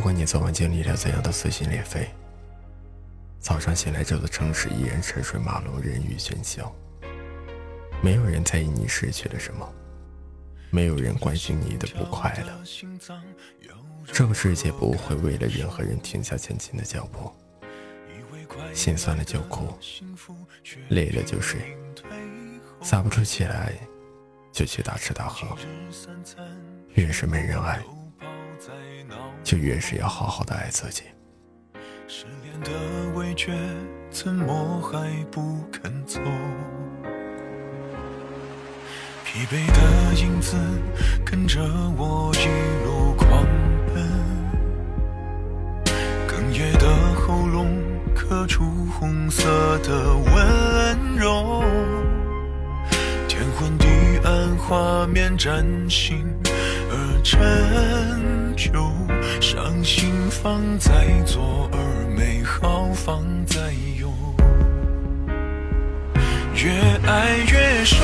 [0.00, 2.08] 不管你昨晚经历了怎样的撕心裂肺，
[3.38, 6.74] 早上醒来这座城市依然车水马龙，人语喧嚣。
[8.00, 9.70] 没有人在意你失去了什么，
[10.70, 12.64] 没有人关心你的不快乐。
[14.10, 17.30] 这个世界不会为了任何人停下前进的脚步。
[18.72, 19.68] 心酸了就哭，
[20.88, 21.76] 累了就睡，
[22.80, 23.74] 撒不出气来
[24.50, 25.54] 就去大吃大喝。
[26.94, 27.78] 越是没人爱。
[29.42, 31.04] 就越是要好好的爱自己。
[32.06, 32.70] 失恋的
[33.14, 33.52] 味觉
[34.10, 36.20] 怎么还不肯走？
[39.24, 40.56] 疲惫的影子
[41.24, 41.60] 跟着
[41.96, 42.48] 我一
[42.84, 43.46] 路狂
[43.94, 44.02] 奔，
[46.26, 47.80] 哽咽的喉咙
[48.12, 48.64] 刻出
[48.98, 51.62] 红色的温柔，
[53.28, 53.86] 天昏地
[54.24, 56.26] 暗画面崭新
[56.90, 57.38] 而陈
[58.60, 58.92] 就。
[59.40, 60.92] 伤心放在
[61.24, 61.78] 左，而
[62.14, 63.58] 美好放在
[63.98, 64.12] 右。
[66.54, 66.70] 越
[67.08, 67.96] 爱越瘦，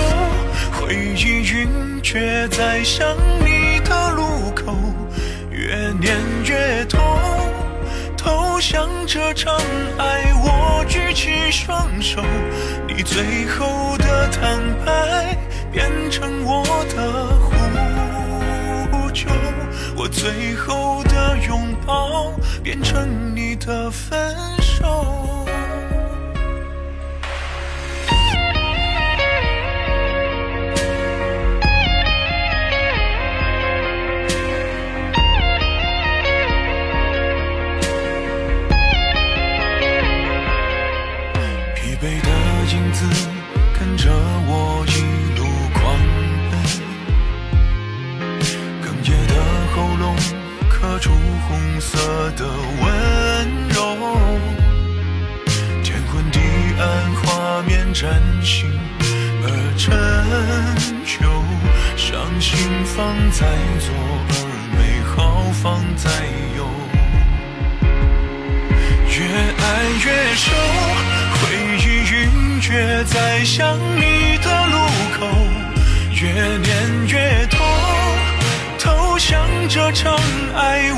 [0.73, 3.07] 回忆晕厥在想
[3.45, 4.75] 你的路口。
[5.51, 6.99] 越念越痛，
[8.17, 9.55] 投降这场
[9.99, 12.23] 爱，我举起双手。
[12.89, 15.36] 你最后的坦白，
[20.09, 25.47] 最后的拥抱变成你的分手，
[41.75, 42.31] 疲惫的
[42.73, 43.36] 影子
[51.49, 51.99] 红色
[52.37, 52.85] 的温
[53.69, 53.97] 柔，
[55.83, 56.41] 天昏地
[56.79, 56.83] 暗，
[57.23, 58.71] 画面崭新
[59.43, 59.47] 而
[59.79, 59.85] 陈
[61.05, 61.15] 旧。
[61.97, 63.47] 伤心放在
[63.81, 63.89] 左，
[64.29, 64.35] 而
[64.77, 65.65] 美好放
[65.97, 66.11] 在
[66.57, 66.59] 右。
[69.09, 69.17] 越
[69.59, 69.65] 爱
[70.05, 70.45] 越瘦，
[71.41, 71.41] 回
[71.79, 72.15] 忆晕
[72.61, 74.77] 厥在想你的路
[75.19, 75.27] 口，
[76.13, 76.23] 越
[76.59, 76.69] 念
[77.09, 77.59] 越痛。
[78.79, 80.15] 投降这场
[80.55, 80.93] 爱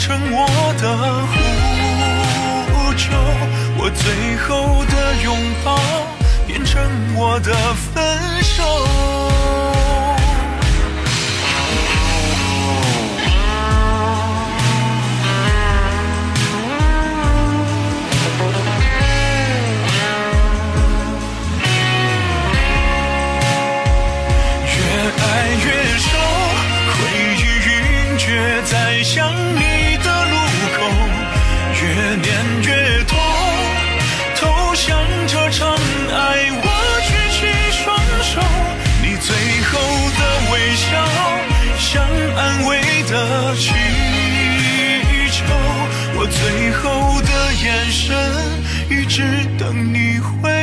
[0.00, 0.46] 成我
[0.80, 0.96] 的
[2.72, 3.12] 呼救，
[3.76, 4.02] 我最
[4.38, 5.78] 后的拥抱，
[6.46, 6.80] 变成
[7.14, 8.64] 我的分手。
[24.64, 24.76] 越
[25.20, 25.22] 爱
[25.62, 25.68] 越
[25.98, 26.08] 受，
[26.88, 26.98] 回
[27.36, 27.38] 忆
[27.68, 29.79] 云厥，在想你。
[31.82, 31.86] 越
[32.16, 32.28] 念
[32.62, 33.18] 越痛。
[34.36, 35.74] 投降这场
[36.10, 36.66] 爱，我
[37.06, 37.38] 举起
[37.82, 37.82] 双
[38.22, 38.32] 手。
[39.02, 39.28] 你最
[39.64, 39.70] 后
[40.18, 40.20] 的
[40.52, 40.88] 微笑，
[41.78, 41.88] 像
[42.36, 42.70] 安慰
[43.08, 43.12] 的
[43.56, 43.72] 气
[45.30, 45.38] 球。
[46.16, 46.82] 我最后
[47.22, 47.30] 的
[47.64, 48.04] 眼神，
[48.90, 49.22] 一直
[49.58, 50.59] 等你回。